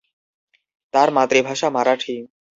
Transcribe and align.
তাঁর 0.93 1.09
মাতৃভাষা 1.11 1.67
মারাঠি। 1.69 2.15